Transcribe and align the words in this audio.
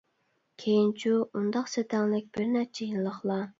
كېيىنچۇ؟ 0.63 1.13
ئۇنداق 1.41 1.71
سەتەڭلىك 1.75 2.35
بىر 2.39 2.51
نەچچە 2.57 2.91
يىللىقلا! 2.91 3.41